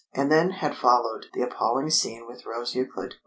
And 0.15 0.31
then 0.31 0.49
had 0.49 0.75
followed 0.75 1.27
the 1.35 1.43
appalling 1.43 1.91
scene 1.91 2.25
with 2.25 2.43
Rose 2.47 2.73
Euclid. 2.73 3.17